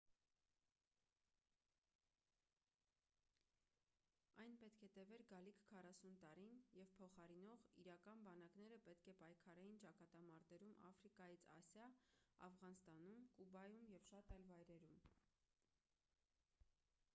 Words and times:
այն 4.43 4.55
պետք 4.61 4.85
է 4.87 4.87
տևեր 4.95 5.23
գալիք 5.31 5.59
40 5.75 6.15
տարին 6.23 6.55
և 6.77 6.95
փոխարինող 7.01 7.65
իրական 7.83 8.23
բանակները 8.29 8.79
պետք 8.87 9.09
է 9.13 9.15
պայքարեին 9.21 9.77
ճակատամարտերում 9.85 10.77
աֆրիկայից 10.89 11.45
ասիա 11.57 11.89
աֆղանստանում 12.49 13.27
կուբայում 13.41 13.85
և 13.95 14.09
շատ 14.13 14.33
այլ 14.39 14.47
վայրերում 14.53 15.05